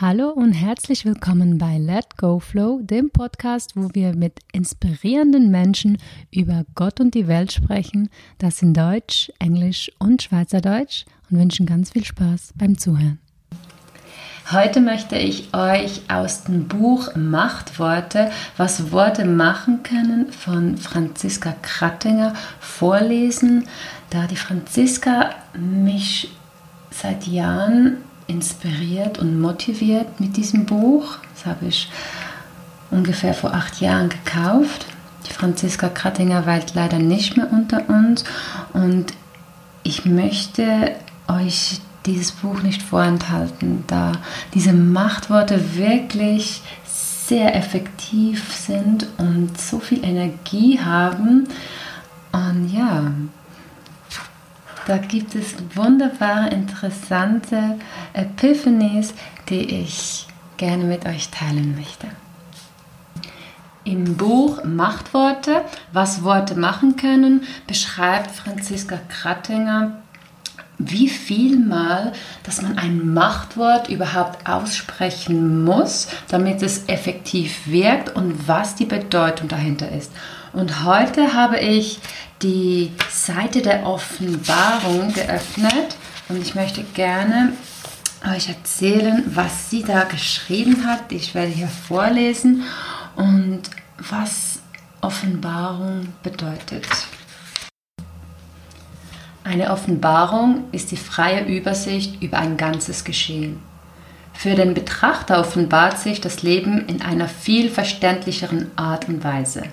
Hallo 0.00 0.30
und 0.30 0.52
herzlich 0.52 1.04
willkommen 1.04 1.58
bei 1.58 1.76
Let 1.76 2.16
Go 2.16 2.38
Flow, 2.38 2.80
dem 2.80 3.10
Podcast, 3.10 3.72
wo 3.76 3.90
wir 3.92 4.16
mit 4.16 4.38
inspirierenden 4.50 5.50
Menschen 5.50 5.98
über 6.30 6.64
Gott 6.74 7.00
und 7.00 7.14
die 7.14 7.28
Welt 7.28 7.52
sprechen, 7.52 8.08
das 8.38 8.62
in 8.62 8.72
Deutsch, 8.72 9.30
Englisch 9.38 9.92
und 9.98 10.22
Schweizerdeutsch 10.22 11.04
und 11.28 11.38
wünschen 11.38 11.66
ganz 11.66 11.90
viel 11.90 12.06
Spaß 12.06 12.54
beim 12.56 12.78
Zuhören. 12.78 13.18
Heute 14.50 14.80
möchte 14.80 15.18
ich 15.18 15.52
euch 15.52 16.00
aus 16.08 16.44
dem 16.44 16.66
Buch 16.66 17.14
Machtworte, 17.14 18.30
was 18.56 18.92
Worte 18.92 19.26
machen 19.26 19.82
können, 19.82 20.32
von 20.32 20.78
Franziska 20.78 21.54
Krattinger 21.60 22.32
vorlesen, 22.58 23.68
da 24.08 24.26
die 24.26 24.36
Franziska 24.36 25.34
mich 25.54 26.30
seit 26.90 27.26
Jahren 27.26 27.98
inspiriert 28.30 29.18
und 29.18 29.40
motiviert 29.40 30.20
mit 30.20 30.36
diesem 30.36 30.64
Buch. 30.64 31.18
Das 31.34 31.46
habe 31.46 31.66
ich 31.66 31.90
ungefähr 32.90 33.34
vor 33.34 33.52
acht 33.52 33.80
Jahren 33.80 34.08
gekauft. 34.08 34.86
Die 35.28 35.32
Franziska 35.32 35.88
Krattinger 35.88 36.46
weilt 36.46 36.74
leider 36.74 36.98
nicht 36.98 37.36
mehr 37.36 37.52
unter 37.52 37.88
uns 37.88 38.24
und 38.72 39.12
ich 39.82 40.04
möchte 40.04 40.92
euch 41.28 41.80
dieses 42.06 42.32
Buch 42.32 42.62
nicht 42.62 42.82
vorenthalten, 42.82 43.84
da 43.86 44.12
diese 44.54 44.72
Machtworte 44.72 45.76
wirklich 45.76 46.62
sehr 46.84 47.54
effektiv 47.54 48.52
sind 48.54 49.06
und 49.18 49.60
so 49.60 49.78
viel 49.78 50.04
Energie 50.04 50.80
haben. 50.80 51.46
Und 52.32 52.72
ja, 52.72 53.12
da 54.86 54.96
gibt 54.96 55.34
es 55.34 55.54
wunderbare, 55.74 56.48
interessante 56.50 57.78
Epiphanies, 58.12 59.14
die 59.48 59.82
ich 59.82 60.26
gerne 60.56 60.84
mit 60.84 61.06
euch 61.06 61.30
teilen 61.30 61.76
möchte. 61.76 62.06
Im 63.84 64.16
Buch 64.16 64.62
Machtworte, 64.64 65.62
was 65.92 66.22
Worte 66.22 66.54
machen 66.54 66.96
können, 66.96 67.44
beschreibt 67.66 68.30
Franziska 68.30 68.98
Krattinger, 69.08 70.02
wie 70.80 71.08
viel 71.08 71.58
Mal, 71.58 72.12
dass 72.42 72.62
man 72.62 72.78
ein 72.78 73.12
Machtwort 73.12 73.88
überhaupt 73.88 74.48
aussprechen 74.48 75.62
muss, 75.64 76.08
damit 76.28 76.62
es 76.62 76.88
effektiv 76.88 77.66
wirkt 77.66 78.16
und 78.16 78.48
was 78.48 78.74
die 78.74 78.86
Bedeutung 78.86 79.48
dahinter 79.48 79.90
ist. 79.92 80.10
Und 80.52 80.84
heute 80.84 81.34
habe 81.34 81.58
ich 81.58 82.00
die 82.42 82.92
Seite 83.10 83.60
der 83.60 83.86
Offenbarung 83.86 85.12
geöffnet 85.12 85.96
und 86.28 86.40
ich 86.40 86.54
möchte 86.54 86.82
gerne 86.82 87.52
euch 88.34 88.48
erzählen, 88.48 89.22
was 89.26 89.70
sie 89.70 89.82
da 89.82 90.04
geschrieben 90.04 90.86
hat. 90.86 91.12
Ich 91.12 91.34
werde 91.34 91.52
hier 91.52 91.68
vorlesen 91.68 92.64
und 93.16 93.62
was 93.98 94.60
Offenbarung 95.00 96.08
bedeutet. 96.22 96.86
Eine 99.50 99.72
Offenbarung 99.72 100.66
ist 100.70 100.92
die 100.92 100.96
freie 100.96 101.44
Übersicht 101.44 102.22
über 102.22 102.38
ein 102.38 102.56
ganzes 102.56 103.02
Geschehen. 103.02 103.58
Für 104.32 104.54
den 104.54 104.74
Betrachter 104.74 105.40
offenbart 105.40 105.98
sich 105.98 106.20
das 106.20 106.44
Leben 106.44 106.86
in 106.86 107.02
einer 107.02 107.26
viel 107.26 107.68
verständlicheren 107.68 108.70
Art 108.76 109.08
und 109.08 109.24
Weise. 109.24 109.64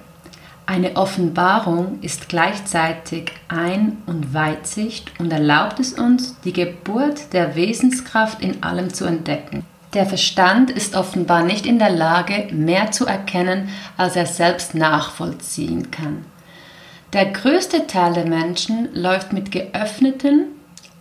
Eine 0.65 0.95
Offenbarung 0.95 1.99
ist 2.01 2.27
gleichzeitig 2.27 3.33
Ein- 3.49 3.97
und 4.07 4.33
Weitsicht 4.33 5.11
und 5.19 5.31
erlaubt 5.31 5.79
es 5.79 5.93
uns, 5.93 6.41
die 6.41 6.53
Geburt 6.53 7.31
der 7.33 7.55
Wesenskraft 7.55 8.41
in 8.41 8.63
allem 8.63 8.91
zu 8.91 9.05
entdecken. 9.05 9.63
Der 9.93 10.07
Verstand 10.07 10.71
ist 10.71 10.95
offenbar 10.95 11.43
nicht 11.43 11.67
in 11.67 11.77
der 11.77 11.91
Lage, 11.91 12.47
mehr 12.51 12.89
zu 12.89 13.05
erkennen, 13.05 13.69
als 13.95 14.15
er 14.15 14.25
selbst 14.25 14.73
nachvollziehen 14.73 15.91
kann. 15.91 16.25
Der 17.17 17.25
größte 17.25 17.87
Teil 17.87 18.13
der 18.13 18.27
Menschen 18.27 18.89
läuft 18.93 19.33
mit 19.33 19.51
geöffneten 19.51 20.49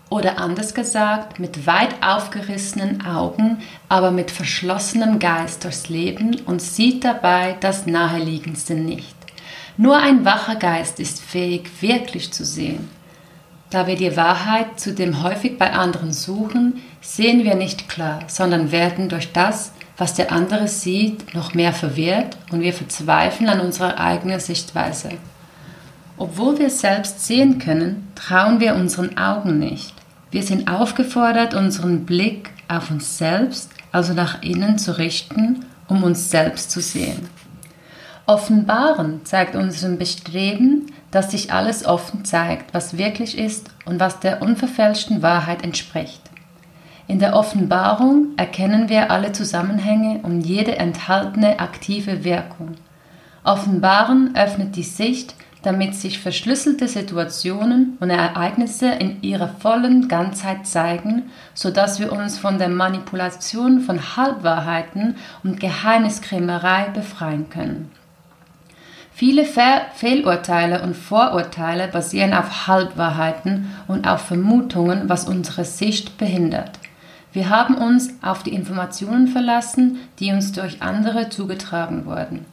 oder 0.09 0.39
anders 0.39 0.73
gesagt 0.73 1.39
mit 1.39 1.67
weit 1.67 1.91
aufgerissenen 2.01 3.05
Augen, 3.05 3.59
aber 3.91 4.11
mit 4.11 4.31
verschlossenem 4.31 5.19
Geist 5.19 5.65
durchs 5.65 5.91
Leben 5.91 6.41
und 6.47 6.63
sieht 6.63 7.05
dabei 7.05 7.59
das 7.61 7.85
Naheliegendste 7.85 8.73
nicht. 8.73 9.15
Nur 9.77 9.99
ein 9.99 10.25
wacher 10.25 10.57
Geist 10.57 11.01
ist 11.01 11.21
fähig, 11.21 11.69
wirklich 11.83 12.33
zu 12.33 12.47
sehen. 12.47 12.89
Da 13.69 13.87
wir 13.87 13.97
die 13.97 14.17
Wahrheit 14.17 14.81
zudem 14.81 15.23
häufig 15.23 15.59
bei 15.59 15.71
anderen 15.73 16.15
suchen, 16.15 16.81
sehen 17.03 17.45
wir 17.45 17.57
nicht 17.57 17.91
klar, 17.91 18.21
sondern 18.29 18.73
werden 18.73 19.11
durch 19.11 19.35
das, 19.35 19.73
was 19.99 20.15
der 20.15 20.33
andere 20.33 20.67
sieht, 20.67 21.35
noch 21.35 21.53
mehr 21.53 21.75
verwirrt 21.75 22.39
und 22.51 22.63
wir 22.63 22.73
verzweifeln 22.73 23.51
an 23.51 23.61
unserer 23.61 24.01
eigenen 24.01 24.41
Sichtweise. 24.41 25.11
Obwohl 26.19 26.59
wir 26.59 26.71
selbst 26.71 27.27
sehen 27.27 27.59
können, 27.59 28.09
trauen 28.15 28.61
wir 28.61 28.75
unseren 28.75 29.19
Augen 29.19 29.59
nicht. 29.59 29.95
Wir 30.31 30.43
sind 30.43 30.69
aufgefordert, 30.69 31.55
unseren 31.55 32.07
Blick 32.07 32.51
auf 32.69 32.91
uns 32.91 33.19
selbst, 33.19 33.71
also 33.93 34.15
nach 34.15 34.43
innen 34.43 34.79
zu 34.79 34.99
richten, 34.99 35.65
um 35.89 36.03
uns 36.03 36.31
selbst 36.31 36.71
zu 36.71 36.81
sehen. 36.81 37.29
Offenbaren 38.27 39.25
zeigt 39.25 39.55
unserem 39.55 39.99
Bestreben, 39.99 40.87
dass 41.11 41.31
sich 41.31 41.53
alles 41.53 41.87
offen 41.87 42.25
zeigt, 42.25 42.75
was 42.75 42.99
wirklich 42.99 43.39
ist 43.39 43.71
und 43.85 44.01
was 44.01 44.19
der 44.19 44.43
unverfälschten 44.43 45.23
Wahrheit 45.23 45.63
entspricht. 45.63 46.23
In 47.07 47.21
der 47.21 47.37
Offenbarung 47.37 48.31
erkennen 48.37 48.89
wir 48.89 49.13
alle 49.13 49.31
Zusammenhänge 49.31 50.21
und 50.25 50.41
jede 50.41 50.77
enthaltene 50.77 51.61
aktive 51.61 52.25
Wirkung. 52.25 52.75
Offenbaren 53.45 54.35
öffnet 54.35 54.75
die 54.75 54.83
Sicht, 54.83 55.37
damit 55.67 55.97
sich 55.97 56.21
verschlüsselte 56.21 56.87
Situationen 56.87 57.99
und 57.99 58.11
Ereignisse 58.11 58.87
in 58.87 59.21
ihrer 59.23 59.49
vollen 59.49 60.07
Ganzheit 60.07 60.65
zeigen, 60.65 61.25
sodass 61.55 61.99
wir 61.99 62.13
uns 62.13 62.39
von 62.39 62.59
der 62.59 62.69
Manipulation 62.69 63.81
von 63.81 64.17
Halbwahrheiten 64.17 65.17
und 65.43 65.59
Geheimniskrämerei 65.59 66.91
befreien 66.95 67.51
können. 67.51 67.91
Viele 69.13 69.45
Fe 69.45 69.81
Fehlurteile 69.97 70.83
und 70.83 70.95
Vorurteile 70.97 71.89
basieren 71.89 72.33
auf 72.33 72.69
Halbwahrheiten 72.69 73.75
und 73.89 74.07
auf 74.07 74.21
Vermutungen, 74.21 75.09
was 75.09 75.27
unsere 75.29 75.65
Sicht 75.65 76.17
behindert. 76.17 76.79
Wir 77.33 77.49
haben 77.49 77.75
uns 77.75 78.11
auf 78.23 78.45
die 78.45 78.55
Informationen 78.55 79.27
verlassen, 79.27 79.99
die 80.21 80.31
uns 80.31 80.53
durch 80.53 80.81
andere 80.81 81.29
zugetragen 81.29 82.07
wurden. 82.07 82.45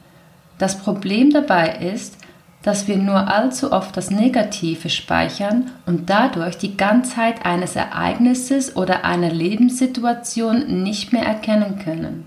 Das 0.58 0.76
Problem 0.78 1.30
dabei 1.30 1.76
ist, 1.76 2.16
dass 2.64 2.88
wir 2.88 2.96
nur 2.96 3.28
allzu 3.28 3.72
oft 3.72 3.96
das 3.96 4.10
Negative 4.10 4.88
speichern 4.88 5.70
und 5.86 6.08
dadurch 6.10 6.56
die 6.56 6.76
Ganzheit 6.76 7.44
eines 7.44 7.76
Ereignisses 7.76 8.74
oder 8.74 9.04
einer 9.04 9.30
Lebenssituation 9.30 10.82
nicht 10.82 11.12
mehr 11.12 11.24
erkennen 11.24 11.78
können. 11.78 12.26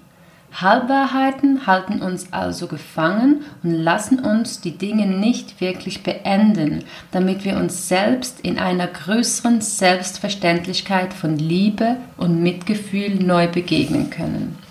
Halbwahrheiten 0.53 1.67
halten 1.67 2.01
uns 2.01 2.31
also 2.31 2.67
gefangen 2.67 3.41
und 3.63 3.71
lassen 3.71 4.19
uns 4.19 4.61
die 4.61 4.77
Dinge 4.77 5.05
nicht 5.05 5.59
wirklich 5.59 6.03
beenden, 6.03 6.83
damit 7.11 7.43
wir 7.43 7.57
uns 7.57 7.87
selbst 7.87 8.39
in 8.41 8.57
einer 8.57 8.87
größeren 8.87 9.61
Selbstverständlichkeit 9.61 11.13
von 11.13 11.37
Liebe 11.37 11.97
und 12.15 12.41
Mitgefühl 12.41 13.15
neu 13.15 13.47
begegnen 13.47 14.09
können. 14.09 14.66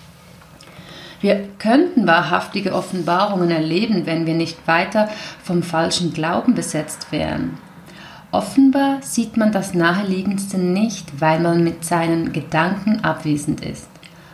Wir 1.19 1.47
könnten 1.57 2.05
wahrhaftige 2.05 2.73
Offenbarungen 2.73 3.49
erleben, 3.49 4.05
wenn 4.05 4.25
wir 4.25 4.35
nicht 4.35 4.67
weiter 4.67 5.09
vom 5.43 5.63
falschen 5.63 6.13
Glauben 6.13 6.53
besetzt 6.53 7.11
wären. 7.11 7.57
Offenbar 8.31 9.01
sieht 9.01 9.37
man 9.37 9.51
das 9.51 9.73
Naheliegendste 9.73 10.57
nicht, 10.57 11.21
weil 11.21 11.39
man 11.39 11.63
mit 11.63 11.85
seinen 11.85 12.33
Gedanken 12.33 13.03
abwesend 13.03 13.65
ist. 13.65 13.87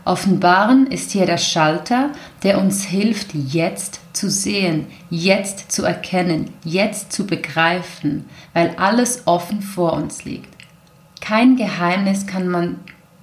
Offenbaren 0.06 0.88
ist 0.88 1.12
hier 1.12 1.26
der 1.26 1.38
Schalter, 1.38 2.10
der 2.44 2.60
uns 2.60 2.84
hilft, 2.84 3.34
jetzt 3.34 4.02
zu 4.12 4.30
sehen, 4.30 4.88
jetzt 5.10 5.72
zu 5.72 5.86
erkennen, 5.86 6.50
jetzt 6.66 7.14
zu 7.14 7.26
begreifen, 7.26 8.26
weil 8.54 8.76
alles 8.78 9.24
offen 9.26 9.62
vor 9.62 9.94
uns 9.94 10.26
liegt. 10.26 10.50
Kein 11.22 11.56
Geheimnis 11.56 12.28
kann 12.28 12.50
man 12.50 12.80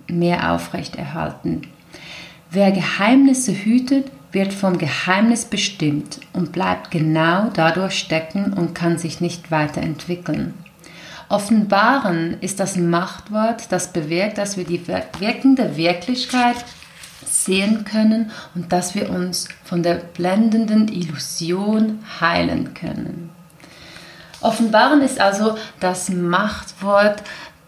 mehr 0.08 0.52
aufrechterhalten. 0.52 1.62
Wer 2.52 2.72
Geheimnisse 2.72 3.52
hütet, 3.52 4.10
wird 4.32 4.52
vom 4.52 4.78
Geheimnis 4.78 5.44
bestimmt 5.44 6.20
und 6.32 6.50
bleibt 6.50 6.90
genau 6.90 7.48
dadurch 7.52 7.98
stecken 7.98 8.52
und 8.52 8.74
kann 8.74 8.98
sich 8.98 9.20
nicht 9.20 9.50
weiterentwickeln. 9.52 10.54
Offenbaren 11.28 12.40
ist 12.40 12.58
das 12.58 12.76
Machtwort, 12.76 13.70
das 13.70 13.92
bewirkt, 13.92 14.38
dass 14.38 14.56
wir 14.56 14.64
die 14.64 14.86
wirkende 14.88 15.76
Wirklichkeit 15.76 16.56
sehen 17.24 17.84
können 17.84 18.32
und 18.56 18.72
dass 18.72 18.96
wir 18.96 19.10
uns 19.10 19.46
von 19.64 19.84
der 19.84 19.94
blendenden 19.94 20.88
Illusion 20.88 22.00
heilen 22.20 22.74
können. 22.74 23.30
Offenbaren 24.40 25.02
ist 25.02 25.20
also 25.20 25.56
das 25.78 26.08
Machtwort 26.08 27.22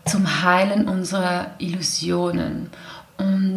zum 0.06 0.42
Heilen 0.42 0.88
unserer 0.88 1.52
Illusionen. 1.58 2.70
Und 3.18 3.51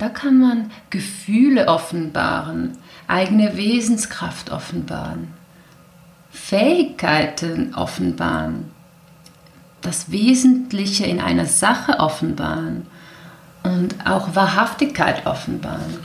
Da 0.00 0.08
kann 0.08 0.40
man 0.40 0.70
Gefühle 0.88 1.68
offenbaren, 1.68 2.78
eigene 3.06 3.58
Wesenskraft 3.58 4.50
offenbaren, 4.50 5.28
Fähigkeiten 6.30 7.74
offenbaren, 7.74 8.70
das 9.82 10.10
Wesentliche 10.10 11.04
in 11.04 11.20
einer 11.20 11.44
Sache 11.44 12.00
offenbaren 12.00 12.86
und 13.62 13.94
auch 14.06 14.34
Wahrhaftigkeit 14.34 15.26
offenbaren. 15.26 15.98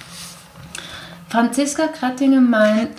Franziska 1.30 1.88
Krattinger 1.88 2.42
meint, 2.42 2.98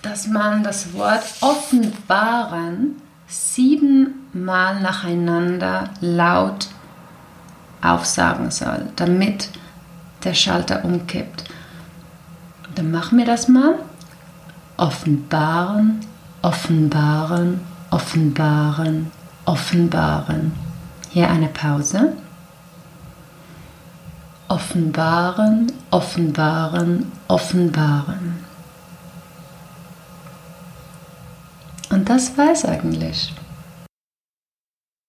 dass 0.00 0.26
man 0.26 0.62
das 0.62 0.94
Wort 0.94 1.24
offenbaren 1.42 2.96
siebenmal 3.26 4.80
nacheinander 4.80 5.90
laut 6.00 6.68
aufsagen 7.82 8.50
soll, 8.50 8.88
damit 8.96 9.50
der 10.24 10.34
Schalter 10.34 10.84
umkippt. 10.84 11.44
Dann 12.74 12.90
machen 12.90 13.18
wir 13.18 13.26
das 13.26 13.48
mal. 13.48 13.74
Offenbaren, 14.76 16.00
offenbaren, 16.42 17.60
offenbaren, 17.90 19.10
offenbaren. 19.44 20.52
Hier 21.10 21.28
eine 21.28 21.48
Pause. 21.48 22.12
Offenbaren, 24.48 25.72
offenbaren, 25.90 27.12
offenbaren. 27.28 28.44
Und 31.90 32.08
das 32.08 32.36
weiß 32.36 32.64
eigentlich. 32.64 33.34